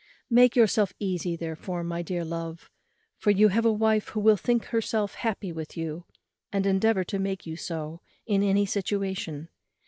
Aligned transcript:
Make 0.31 0.55
yourself 0.55 0.93
easy, 0.97 1.35
therefore, 1.35 1.83
my 1.83 2.01
dear 2.01 2.25
love; 2.25 2.71
for 3.19 3.29
you 3.29 3.49
have 3.49 3.65
a 3.65 3.71
wife 3.71 4.07
who 4.07 4.19
will 4.19 4.35
think 4.35 4.65
herself 4.65 5.13
happy 5.13 5.51
with 5.51 5.77
you, 5.77 6.05
and 6.51 6.65
endeavour 6.65 7.03
to 7.03 7.19
make 7.19 7.45
you 7.45 7.55
so, 7.55 8.01
in 8.25 8.41
any 8.41 8.65
situation. 8.65 9.49